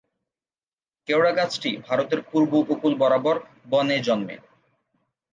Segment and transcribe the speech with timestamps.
[1.07, 3.35] কেওড়া গাছটি ভারতের পূর্ব উপকূল বরাবর
[3.69, 4.35] বনে জন্মে।